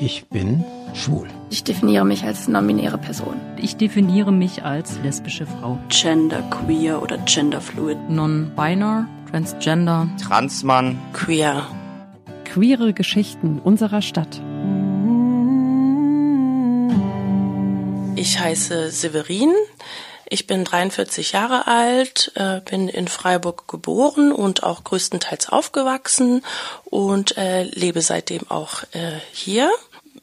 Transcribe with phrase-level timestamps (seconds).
[0.00, 0.64] Ich bin
[0.94, 1.26] schwul.
[1.50, 3.34] Ich definiere mich als nominäre Person.
[3.56, 5.76] Ich definiere mich als lesbische Frau.
[5.88, 8.08] Gender queer oder genderfluid.
[8.08, 10.08] Non-binary, transgender.
[10.22, 10.98] Transmann.
[11.14, 11.66] Queer.
[12.44, 14.40] Queere Geschichten unserer Stadt.
[18.14, 19.52] Ich heiße Severin.
[20.30, 26.44] Ich bin 43 Jahre alt, äh, bin in Freiburg geboren und auch größtenteils aufgewachsen
[26.84, 29.70] und äh, lebe seitdem auch äh, hier.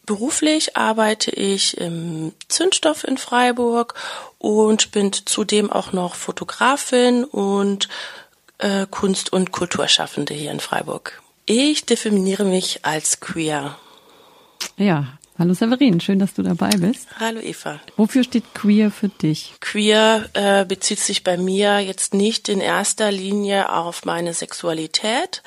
[0.05, 3.95] Beruflich arbeite ich im Zündstoff in Freiburg
[4.37, 7.89] und bin zudem auch noch Fotografin und
[8.89, 11.21] Kunst- und Kulturschaffende hier in Freiburg.
[11.45, 13.77] Ich definiere mich als queer.
[14.77, 17.09] Ja, Hallo Severin, schön, dass du dabei bist.
[17.19, 17.81] Hallo Eva.
[17.97, 19.53] Wofür steht queer für dich?
[19.59, 25.43] Queer äh, bezieht sich bei mir jetzt nicht in erster Linie auf meine Sexualität,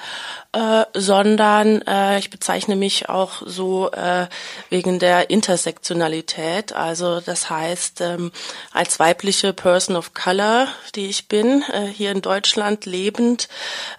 [0.52, 4.27] äh, sondern äh, ich bezeichne mich auch so äh,
[4.69, 6.75] wegen der Intersektionalität.
[6.75, 8.31] Also das heißt, ähm,
[8.72, 13.48] als weibliche Person of Color, die ich bin, äh, hier in Deutschland lebend,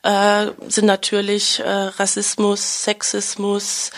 [0.03, 3.89] äh, sind natürlich äh, Rassismus, Sexismus,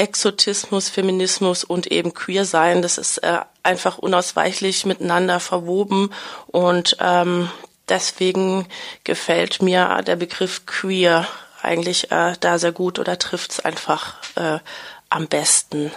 [0.00, 6.10] Exotismus, Feminismus und eben Queer sein, das ist äh, einfach unausweichlich miteinander verwoben
[6.46, 7.50] und ähm,
[7.88, 8.66] deswegen
[9.04, 11.28] gefällt mir der Begriff Queer
[11.60, 14.58] eigentlich äh, da sehr gut oder trifft es einfach äh,
[15.10, 15.92] am besten.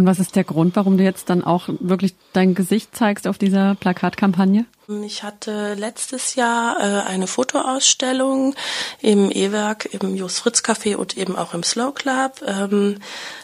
[0.00, 3.36] Und was ist der Grund, warum du jetzt dann auch wirklich dein Gesicht zeigst auf
[3.36, 4.64] dieser Plakatkampagne?
[5.04, 8.54] Ich hatte letztes Jahr äh, eine Fotoausstellung
[9.02, 12.40] im E-Werk, im Jos Fritz Café und eben auch im Slow Club.
[12.46, 12.96] Ähm,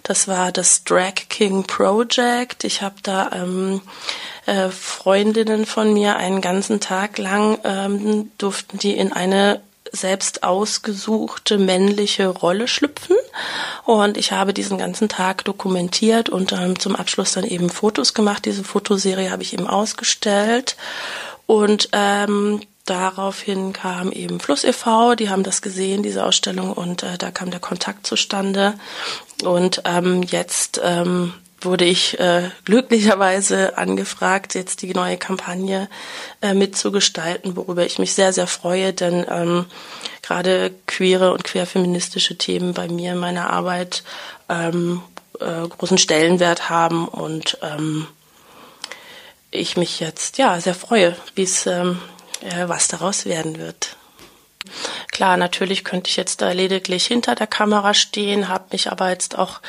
[0.02, 2.64] das war das Drag King Project.
[2.64, 3.82] Ich habe da ähm,
[4.46, 9.60] äh, Freundinnen von mir einen ganzen Tag lang ähm, durften die in eine
[9.92, 13.16] selbst ausgesuchte männliche Rolle schlüpfen.
[13.84, 18.44] Und ich habe diesen ganzen Tag dokumentiert und ähm, zum Abschluss dann eben Fotos gemacht.
[18.44, 20.76] Diese Fotoserie habe ich eben ausgestellt.
[21.46, 27.18] Und ähm, daraufhin kam eben Fluss e.V., die haben das gesehen, diese Ausstellung, und äh,
[27.18, 28.74] da kam der Kontakt zustande.
[29.44, 35.88] Und ähm, jetzt ähm, wurde ich äh, glücklicherweise angefragt, jetzt die neue Kampagne
[36.42, 39.66] äh, mitzugestalten, worüber ich mich sehr, sehr freue, denn ähm,
[40.22, 44.04] gerade queere und querfeministische Themen bei mir in meiner Arbeit
[44.48, 45.02] ähm,
[45.40, 48.06] äh, großen Stellenwert haben und ähm,
[49.50, 52.00] ich mich jetzt ja sehr freue, wie es ähm,
[52.40, 53.95] äh, was daraus werden wird.
[55.16, 59.38] Klar, natürlich könnte ich jetzt da lediglich hinter der Kamera stehen, habe mich aber jetzt
[59.38, 59.62] auch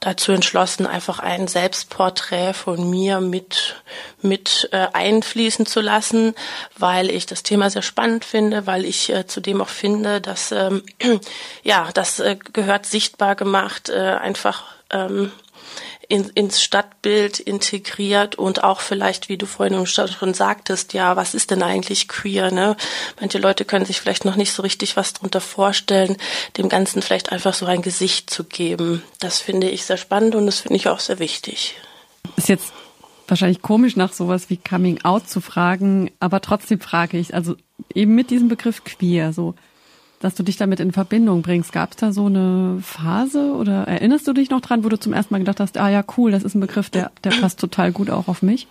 [0.00, 3.76] dazu entschlossen, einfach ein Selbstporträt von mir mit
[4.22, 6.34] mit äh, einfließen zu lassen,
[6.76, 10.82] weil ich das Thema sehr spannend finde, weil ich äh, zudem auch finde, dass ähm,
[11.62, 15.30] ja, das äh, gehört sichtbar gemacht, äh, einfach ähm,
[16.08, 21.50] in, ins Stadtbild integriert und auch vielleicht, wie du vorhin schon sagtest, ja, was ist
[21.50, 22.50] denn eigentlich queer?
[22.50, 22.76] Ne?
[23.20, 26.16] Manche Leute können sich vielleicht noch nicht so richtig was darunter vorstellen,
[26.56, 29.02] dem Ganzen vielleicht einfach so ein Gesicht zu geben.
[29.20, 31.76] Das finde ich sehr spannend und das finde ich auch sehr wichtig.
[32.36, 32.72] Ist jetzt
[33.26, 37.54] wahrscheinlich komisch nach sowas wie Coming Out zu fragen, aber trotzdem frage ich, also
[37.94, 39.54] eben mit diesem Begriff queer, so
[40.20, 41.72] dass du dich damit in Verbindung bringst.
[41.72, 45.12] Gab es da so eine Phase oder erinnerst du dich noch dran, wo du zum
[45.12, 47.92] ersten Mal gedacht hast, ah ja, cool, das ist ein Begriff, der, der passt total
[47.92, 48.66] gut auch auf mich?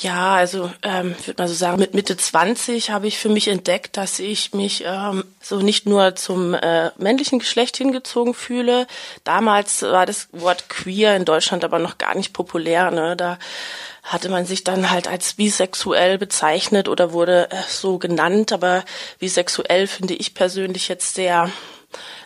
[0.00, 3.98] Ja, also ähm, würde mal so sagen, mit Mitte 20 habe ich für mich entdeckt,
[3.98, 8.86] dass ich mich ähm, so nicht nur zum äh, männlichen Geschlecht hingezogen fühle.
[9.24, 12.90] Damals war das Wort queer in Deutschland aber noch gar nicht populär.
[12.90, 13.16] Ne?
[13.18, 13.38] Da
[14.02, 18.50] hatte man sich dann halt als bisexuell bezeichnet oder wurde äh, so genannt.
[18.50, 18.84] Aber
[19.18, 21.50] bisexuell finde ich persönlich jetzt sehr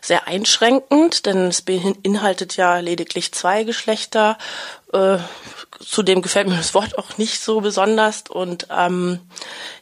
[0.00, 4.38] sehr einschränkend, denn es beinhaltet ja lediglich zwei Geschlechter.
[4.92, 5.18] Äh,
[5.80, 8.24] zudem gefällt mir das Wort auch nicht so besonders.
[8.28, 9.20] Und ähm,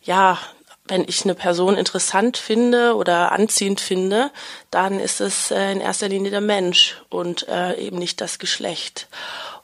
[0.03, 0.39] ja,
[0.87, 4.31] wenn ich eine Person interessant finde oder anziehend finde,
[4.71, 9.09] dann ist es äh, in erster Linie der Mensch und äh, eben nicht das Geschlecht.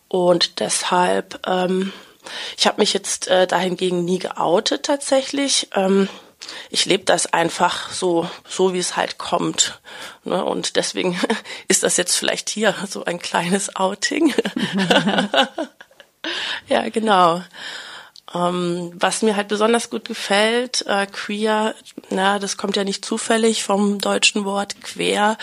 [0.08, 1.92] Und deshalb ähm,
[2.56, 5.68] ich habe mich jetzt äh, dahingegen nie geoutet tatsächlich.
[5.74, 6.08] Ähm,
[6.70, 9.80] ich lebe das einfach so, so wie es halt kommt.
[10.24, 10.42] Ne?
[10.44, 11.18] Und deswegen
[11.68, 14.34] ist das jetzt vielleicht hier so ein kleines Outing.
[16.68, 17.42] ja, genau.
[18.32, 21.74] Ähm, was mir halt besonders gut gefällt, äh, queer,
[22.10, 25.36] na, das kommt ja nicht zufällig vom deutschen Wort quer.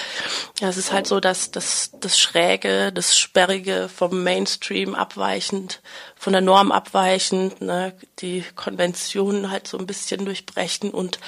[0.61, 5.81] Ja, es ist halt so, dass das, das Schräge, das Sperrige vom Mainstream abweichend,
[6.15, 11.19] von der Norm abweichend, ne, die Konventionen halt so ein bisschen durchbrechen und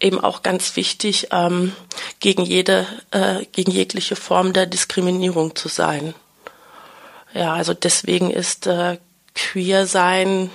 [0.00, 1.74] eben auch ganz wichtig, ähm,
[2.20, 6.14] gegen jede, äh, gegen jegliche Form der Diskriminierung zu sein.
[7.34, 8.98] Ja, also deswegen ist äh,
[9.34, 10.50] queer sein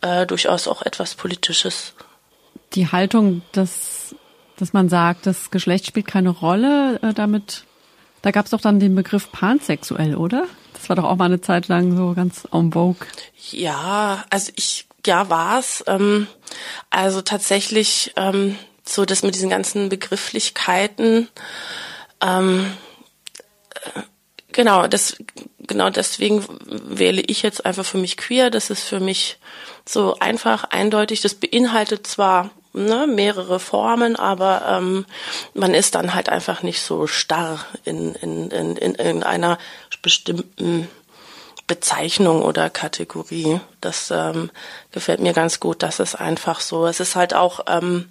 [0.00, 1.94] äh, durchaus auch etwas Politisches.
[2.74, 4.14] Die Haltung, dass,
[4.56, 7.64] dass man sagt, das Geschlecht spielt keine Rolle, äh, damit,
[8.22, 10.46] da gab es doch dann den Begriff pansexuell, oder?
[10.72, 13.06] Das war doch auch mal eine Zeit lang so ganz en vogue.
[13.50, 15.84] Ja, also ich, ja, war's.
[15.86, 16.26] Ähm,
[16.90, 21.28] also tatsächlich ähm, so, dass mit diesen ganzen Begrifflichkeiten,
[22.20, 22.72] ähm,
[23.74, 24.00] äh,
[24.56, 25.16] genau, das,
[25.60, 28.50] genau deswegen wähle ich jetzt einfach für mich queer.
[28.50, 29.38] Das ist für mich
[29.84, 31.20] so einfach, eindeutig.
[31.20, 35.06] Das beinhaltet zwar ne, mehrere Formen, aber ähm,
[35.54, 39.58] man ist dann halt einfach nicht so starr in, in, in, in, in einer
[40.02, 40.88] bestimmten
[41.66, 43.60] Bezeichnung oder Kategorie.
[43.80, 44.50] Das ähm,
[44.92, 45.82] gefällt mir ganz gut.
[45.82, 46.86] Das ist einfach so.
[46.86, 48.08] Es ist halt auch ähm,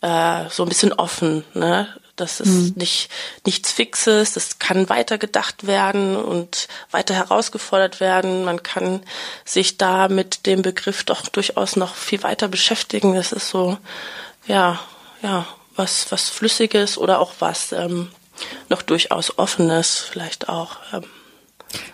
[0.00, 1.44] äh, so ein bisschen offen.
[1.54, 1.88] Ne?
[2.16, 2.72] Das ist mhm.
[2.76, 3.10] nicht
[3.44, 8.44] nichts Fixes, das kann weitergedacht werden und weiter herausgefordert werden.
[8.44, 9.00] Man kann
[9.44, 13.14] sich da mit dem Begriff doch durchaus noch viel weiter beschäftigen.
[13.14, 13.78] Das ist so,
[14.46, 14.78] ja,
[15.22, 15.46] ja,
[15.76, 18.08] was, was Flüssiges oder auch was ähm,
[18.68, 20.76] noch durchaus Offenes vielleicht auch.
[20.92, 21.04] Ähm.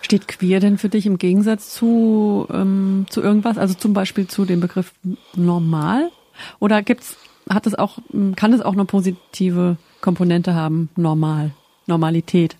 [0.01, 4.45] Steht queer denn für dich im Gegensatz zu, ähm, zu irgendwas, also zum Beispiel zu
[4.45, 4.93] dem Begriff
[5.33, 6.11] normal?
[6.59, 7.17] Oder gibt's,
[7.49, 7.97] hat es auch,
[8.35, 11.51] kann es auch eine positive Komponente haben, normal,
[11.85, 12.55] Normalität.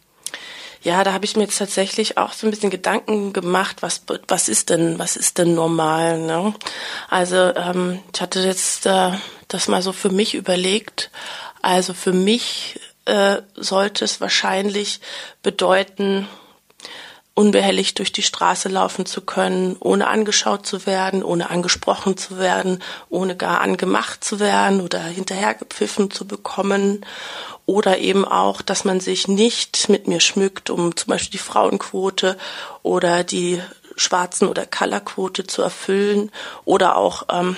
[0.84, 4.50] Ja, da habe ich mir jetzt tatsächlich auch so ein bisschen Gedanken gemacht, was was
[4.50, 6.20] ist denn was ist denn normal?
[6.20, 6.56] Ne?
[7.08, 9.12] Also ähm, ich hatte jetzt äh,
[9.48, 11.12] das mal so für mich überlegt.
[11.62, 15.02] Also für mich äh, sollte es wahrscheinlich
[15.44, 16.28] bedeuten,
[17.34, 22.84] unbehelligt durch die Straße laufen zu können, ohne angeschaut zu werden, ohne angesprochen zu werden,
[23.10, 27.06] ohne gar angemacht zu werden oder hinterhergepfiffen zu bekommen.
[27.66, 32.38] Oder eben auch, dass man sich nicht mit mir schmückt, um zum Beispiel die Frauenquote
[32.84, 33.62] oder die
[33.96, 36.32] Schwarzen- oder Colorquote zu erfüllen.
[36.66, 37.56] Oder auch, ähm,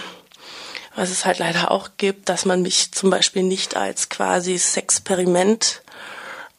[0.95, 5.81] was es halt leider auch gibt, dass man mich zum Beispiel nicht als quasi Sexperiment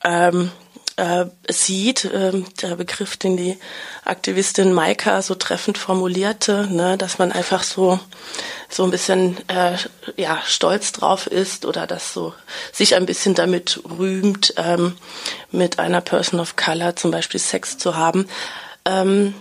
[0.02, 0.50] ähm,
[0.96, 2.32] äh, sieht, äh,
[2.62, 3.58] der Begriff, den die
[4.04, 7.98] Aktivistin Maika so treffend formulierte, ne, dass man einfach so
[8.68, 9.76] so ein bisschen äh,
[10.16, 12.34] ja stolz drauf ist oder das so
[12.72, 14.96] sich ein bisschen damit rühmt, ähm,
[15.50, 18.28] mit einer Person of Color zum Beispiel Sex zu haben.
[18.84, 19.34] Ähm,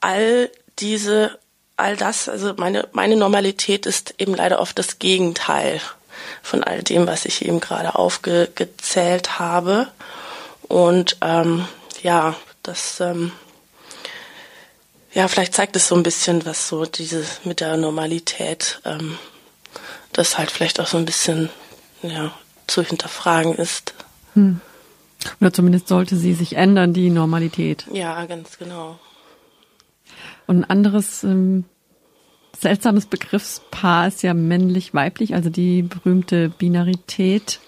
[0.00, 1.38] all diese,
[1.76, 5.80] all das, also meine meine Normalität ist eben leider oft das Gegenteil
[6.42, 9.88] von all dem, was ich eben gerade aufgezählt habe.
[10.68, 11.66] Und ähm,
[12.02, 13.32] ja, das ähm,
[15.16, 19.16] ja, vielleicht zeigt es so ein bisschen, was so diese mit der Normalität, ähm,
[20.12, 21.48] das halt vielleicht auch so ein bisschen
[22.02, 22.32] ja,
[22.66, 23.94] zu hinterfragen ist.
[24.34, 24.60] Hm.
[25.40, 27.86] Oder zumindest sollte sie sich ändern, die Normalität.
[27.90, 28.98] Ja, ganz genau.
[30.46, 31.64] Und ein anderes ähm,
[32.60, 37.60] seltsames Begriffspaar ist ja männlich-weiblich, also die berühmte Binarität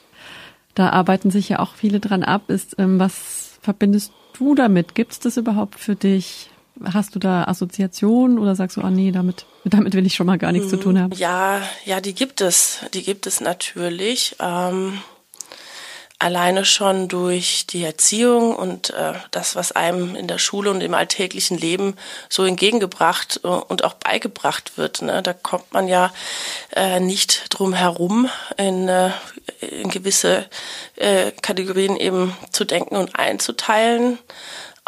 [0.78, 4.94] da arbeiten sich ja auch viele dran ab, ist, ähm, was verbindest du damit?
[4.94, 6.50] Gibt es das überhaupt für dich?
[6.84, 10.38] Hast du da Assoziationen oder sagst du, ah nee, damit, damit will ich schon mal
[10.38, 11.12] gar nichts zu tun haben?
[11.14, 12.78] Ja, ja, die gibt es.
[12.94, 14.36] Die gibt es natürlich.
[14.38, 15.00] Ähm,
[16.19, 20.94] alleine schon durch die Erziehung und äh, das, was einem in der Schule und im
[20.94, 21.96] alltäglichen Leben
[22.29, 25.03] so entgegengebracht äh, und auch beigebracht wird.
[25.03, 25.22] Ne?
[25.22, 26.13] Da kommt man ja
[26.75, 29.10] äh, nicht drum herum, in, äh,
[29.60, 30.46] in gewisse
[30.96, 34.19] äh, Kategorien eben zu denken und einzuteilen.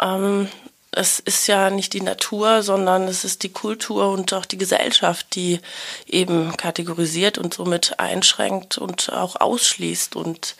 [0.01, 0.49] Ähm,
[0.93, 5.35] es ist ja nicht die Natur, sondern es ist die Kultur und auch die Gesellschaft,
[5.35, 5.61] die
[6.05, 10.17] eben kategorisiert und somit einschränkt und auch ausschließt.
[10.17, 10.55] Und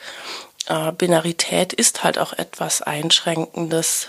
[0.66, 4.08] äh, Binarität ist halt auch etwas Einschränkendes.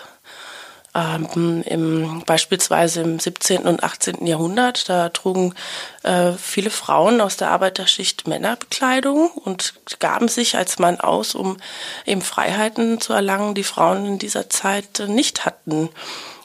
[0.96, 3.64] Ähm, im, beispielsweise im 17.
[3.64, 4.28] und 18.
[4.28, 5.56] Jahrhundert, da trugen
[6.04, 11.58] äh, viele Frauen aus der Arbeiterschicht Männerbekleidung und gaben sich als Mann aus, um
[12.06, 15.90] eben Freiheiten zu erlangen, die Frauen in dieser Zeit äh, nicht hatten.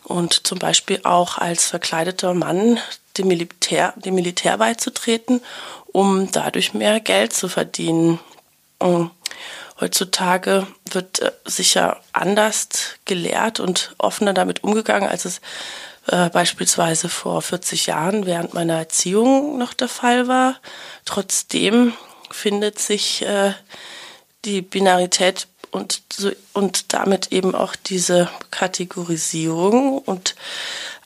[0.04, 2.78] Und zum Beispiel auch als verkleideter Mann
[3.18, 5.42] dem Militär, dem Militär beizutreten,
[5.92, 8.18] um dadurch mehr Geld zu verdienen.
[9.80, 12.68] Heutzutage wird äh, sicher anders
[13.04, 15.40] gelehrt und offener damit umgegangen, als es
[16.08, 20.56] äh, beispielsweise vor 40 Jahren während meiner Erziehung noch der Fall war.
[21.04, 21.92] Trotzdem
[22.30, 23.52] findet sich äh,
[24.44, 30.34] die Binarität und, so, und damit eben auch diese Kategorisierung und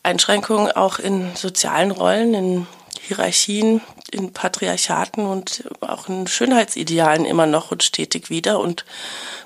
[0.02, 2.66] Einschränkungen auch in sozialen Rollen, in
[3.00, 3.80] Hierarchien,
[4.12, 8.84] in Patriarchaten und auch in Schönheitsidealen immer noch und stetig wieder und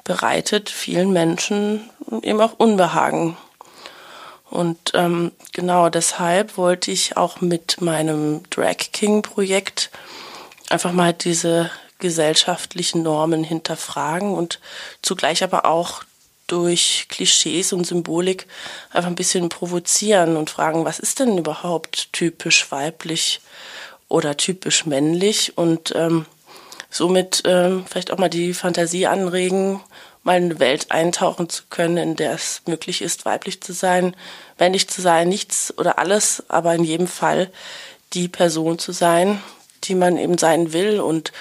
[0.05, 1.89] bereitet vielen Menschen
[2.23, 3.37] eben auch Unbehagen.
[4.51, 9.91] Und ähm, genau deshalb wollte ich auch mit meinem Drag King Projekt
[10.69, 14.61] einfach mal diese gesellschaftlichen Normen hinterfragen und
[15.03, 16.05] zugleich aber auch
[16.47, 18.47] durch Klischees und Symbolik
[18.91, 23.41] einfach ein bisschen provozieren und fragen, was ist denn überhaupt typisch weiblich
[24.09, 26.27] oder typisch männlich und ähm,
[26.91, 29.81] somit ähm, vielleicht auch mal die Fantasie anregen,
[30.23, 34.17] mal in eine Welt eintauchen zu können, in der es möglich ist, weiblich zu sein,
[34.59, 37.51] männlich zu sein, nichts oder alles, aber in jedem Fall
[38.13, 39.43] die Person zu sein,
[39.85, 41.33] die man eben sein will und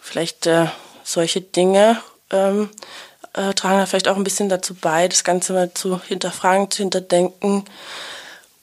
[0.00, 0.66] vielleicht äh,
[1.02, 2.70] solche Dinge ähm,
[3.34, 7.64] äh, tragen vielleicht auch ein bisschen dazu bei, das Ganze mal zu hinterfragen, zu hinterdenken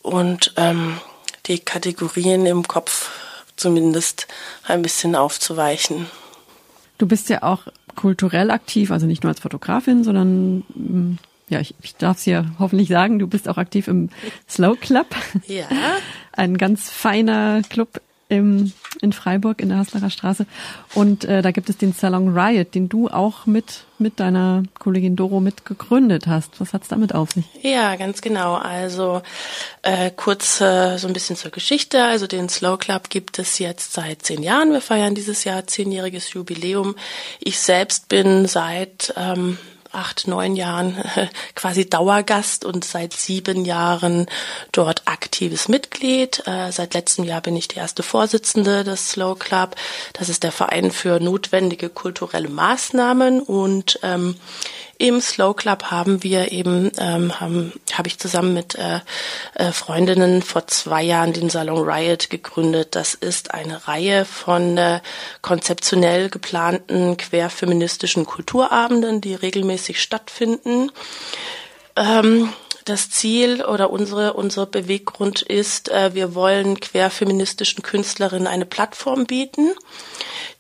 [0.01, 1.00] und ähm,
[1.46, 3.10] die Kategorien im Kopf
[3.58, 4.28] zumindest
[4.66, 6.08] ein bisschen aufzuweichen.
[6.98, 11.18] Du bist ja auch kulturell aktiv, also nicht nur als Fotografin, sondern mm,
[11.50, 14.10] ja, ich, ich darf es ja hoffentlich sagen, du bist auch aktiv im
[14.50, 15.08] Slow Club.
[15.48, 15.68] Ja.
[16.32, 20.46] Ein ganz feiner Club im, in Freiburg in der Haslacher Straße.
[20.93, 25.15] Und äh, da gibt es den Salon Riot, den du auch mit, mit deiner Kollegin
[25.15, 26.60] Doro mit gegründet hast.
[26.60, 27.46] Was hat's damit auf sich?
[27.62, 28.55] Ja, ganz genau.
[28.55, 29.22] Also
[29.81, 32.03] äh, kurz äh, so ein bisschen zur Geschichte.
[32.03, 34.72] Also den Slow Club gibt es jetzt seit zehn Jahren.
[34.72, 36.96] Wir feiern dieses Jahr zehnjähriges Jubiläum.
[37.39, 39.57] Ich selbst bin seit ähm,
[39.91, 40.98] acht, neun Jahren
[41.56, 44.27] quasi Dauergast und seit sieben Jahren
[44.72, 46.44] dort aktives Mitglied.
[46.46, 49.75] Äh, seit letztem Jahr bin ich die erste Vorsitzende des Slow Club.
[50.13, 54.36] Das ist der Verein für notwendige kulturelle Maßnahmen und ähm,
[54.98, 59.00] im Slow Club haben wir eben, ähm, haben, habe ich zusammen mit äh,
[59.54, 62.96] äh, Freundinnen vor zwei Jahren den Salon Riot gegründet.
[62.96, 65.01] Das ist eine Reihe von äh,
[65.42, 70.92] konzeptionell geplanten querfeministischen Kulturabenden, die regelmäßig stattfinden.
[71.96, 72.54] Ähm,
[72.86, 79.74] das Ziel oder unsere, unsere Beweggrund ist, äh, wir wollen querfeministischen Künstlerinnen eine Plattform bieten,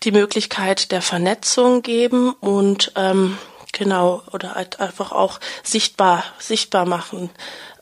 [0.03, 3.37] die Möglichkeit der Vernetzung geben und ähm,
[3.77, 7.29] Genau, oder halt einfach auch sichtbar, sichtbar machen,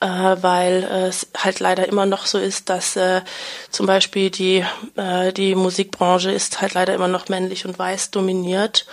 [0.01, 3.21] äh, weil es halt leider immer noch so ist, dass äh,
[3.69, 4.65] zum Beispiel die,
[4.97, 8.85] äh, die Musikbranche ist halt leider immer noch männlich und weiß dominiert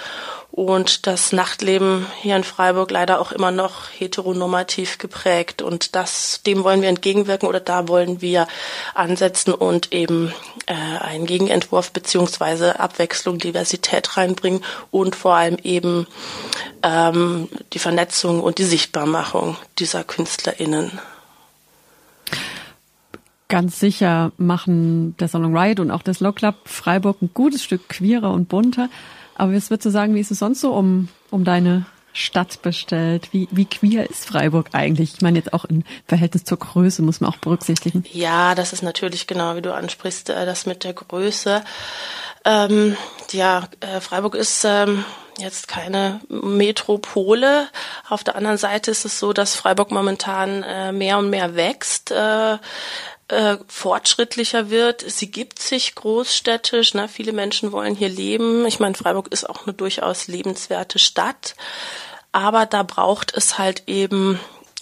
[0.53, 5.63] und das Nachtleben hier in Freiburg leider auch immer noch heteronormativ geprägt.
[5.63, 8.47] Und das, dem wollen wir entgegenwirken oder da wollen wir
[8.95, 10.35] ansetzen und eben
[10.67, 16.07] äh, einen Gegenentwurf beziehungsweise Abwechslung, Diversität reinbringen und vor allem eben
[16.83, 21.01] ähm, die Vernetzung und die Sichtbarmachung dieser KünstlerInnen.
[23.53, 27.87] Ganz sicher machen der Salon Riot und auch das Law Club Freiburg ein gutes Stück
[27.87, 28.89] queerer und bunter.
[29.35, 33.29] Aber was würdest du sagen, wie ist es sonst so um, um deine Stadt bestellt?
[33.33, 35.13] Wie, wie queer ist Freiburg eigentlich?
[35.13, 38.07] Ich meine jetzt auch im Verhältnis zur Größe muss man auch berücksichtigen.
[38.11, 41.63] Ja, das ist natürlich genau, wie du ansprichst, äh, das mit der Größe.
[42.47, 42.97] Ähm,
[43.33, 45.05] ja, äh, Freiburg ist ähm,
[45.37, 47.69] jetzt keine Metropole.
[48.09, 52.13] Auf der anderen Seite ist es so, dass Freiburg momentan äh, mehr und mehr wächst.
[52.13, 52.57] Äh,
[53.33, 55.05] äh, fortschrittlicher wird.
[55.11, 56.95] Sie gibt sich großstädtisch.
[56.95, 57.09] Ne?
[57.09, 58.67] Viele Menschen wollen hier leben.
[58.67, 61.55] Ich meine, Freiburg ist auch eine durchaus lebenswerte Stadt.
[62.31, 64.39] Aber da braucht es halt eben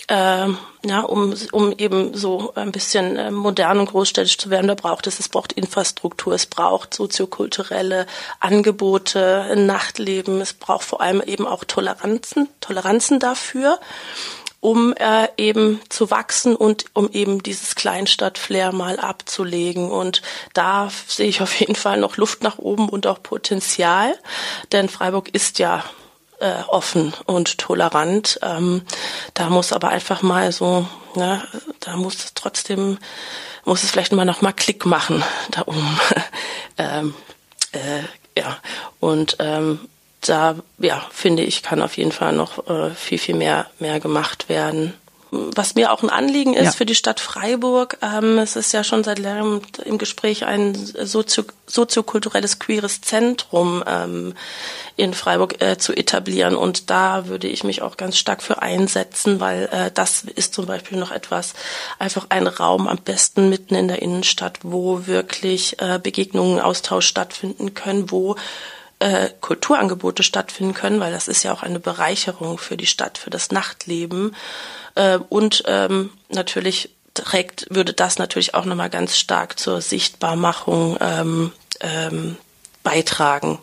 [0.09, 0.49] äh,
[0.85, 5.07] ja, um, um eben so ein bisschen äh, modern und großstädtisch zu werden, da braucht
[5.07, 8.07] es, es braucht Infrastruktur, es braucht soziokulturelle
[8.41, 13.79] Angebote, Nachtleben, es braucht vor allem eben auch Toleranzen, Toleranzen dafür
[14.61, 19.91] um äh, eben zu wachsen und um eben dieses Kleinstadt-Flair mal abzulegen.
[19.91, 24.15] Und da sehe ich auf jeden Fall noch Luft nach oben und auch Potenzial,
[24.73, 25.85] denn Freiburg ist ja
[26.41, 28.39] äh, offen und tolerant.
[28.43, 28.83] Ähm,
[29.35, 31.43] da muss aber einfach mal so, ne,
[31.81, 32.99] da muss es trotzdem,
[33.65, 36.01] muss es vielleicht mal noch mal Klick machen da oben.
[36.79, 37.15] ähm,
[37.73, 38.03] äh,
[38.39, 38.59] ja,
[39.01, 39.81] und ähm,
[40.21, 44.49] da, ja, finde ich, kann auf jeden Fall noch äh, viel, viel mehr, mehr gemacht
[44.49, 44.95] werden.
[45.33, 46.73] was mir auch ein Anliegen ist Ja.
[46.73, 47.99] für die Stadt Freiburg.
[48.03, 54.35] Ähm, es ist ja schon seit längerem im Gespräch ein sozio soziokulturelles queeres Zentrum ähm,
[54.97, 56.57] in Freiburg äh, zu etablieren.
[56.57, 60.67] Und da würde ich mich auch ganz stark für einsetzen, weil äh, das ist zum
[60.67, 61.55] Beispiel noch etwas,
[62.01, 67.73] einfach ein Raum am besten mitten in der Innenstadt, wo wirklich äh, Begegnungen, Austausch stattfinden
[67.75, 68.35] können, wo
[69.01, 73.31] äh, Kulturangebote stattfinden können, weil das ist ja auch eine Bereicherung für die Stadt, für
[73.31, 74.37] das Nachtleben.
[74.95, 81.53] Äh, und ähm, natürlich trägt, würde das natürlich auch nochmal ganz stark zur Sichtbarmachung ähm,
[81.81, 82.37] ähm,
[82.83, 83.59] beitragen.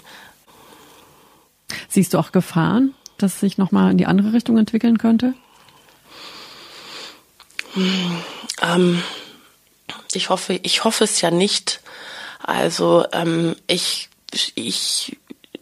[1.87, 5.33] Siehst du auch Gefahren, dass sich nochmal in die andere Richtung entwickeln könnte?
[8.61, 9.03] Ähm,
[10.13, 11.81] ich hoffe, ich hoffe es ja nicht.
[12.41, 14.09] Also ähm, ich,
[14.55, 15.17] ich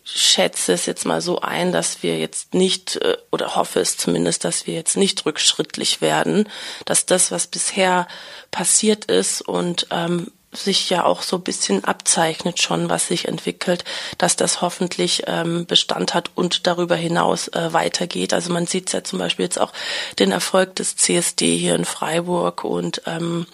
[0.06, 4.44] schätze es jetzt mal so ein, dass wir jetzt nicht, äh, oder hoffe es zumindest,
[4.44, 6.48] dass wir jetzt nicht rückschrittlich werden,
[6.86, 8.08] dass das, was bisher
[8.52, 13.84] passiert ist und ähm, sich ja auch so ein bisschen abzeichnet schon, was sich entwickelt,
[14.18, 18.34] dass das hoffentlich ähm, Bestand hat und darüber hinaus äh, weitergeht.
[18.34, 19.74] Also man sieht ja zum Beispiel jetzt auch
[20.20, 23.46] den Erfolg des CSD hier in Freiburg und ähm,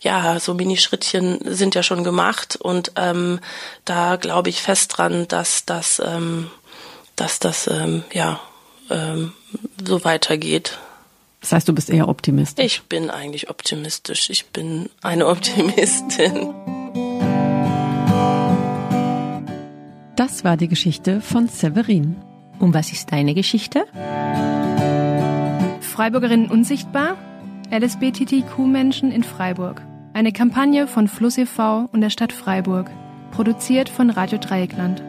[0.00, 3.40] ja, so Mini-Schrittchen sind ja schon gemacht und ähm,
[3.84, 6.50] da glaube ich fest dran, dass das, ähm,
[7.16, 8.40] dass das ähm, ja
[8.90, 9.32] ähm,
[9.84, 10.78] so weitergeht.
[11.40, 12.64] Das heißt, du bist eher optimistisch.
[12.64, 14.30] Ich bin eigentlich optimistisch.
[14.30, 16.54] Ich bin eine Optimistin.
[20.16, 22.16] Das war die Geschichte von Severin.
[22.58, 23.86] Und was ist deine Geschichte?
[25.80, 27.16] Freiburgerinnen unsichtbar?
[27.70, 29.82] LSBTTQ-Menschen in Freiburg.
[30.14, 31.88] Eine Kampagne von Fluss e.V.
[31.92, 32.90] und der Stadt Freiburg.
[33.30, 35.02] Produziert von Radio Dreieckland.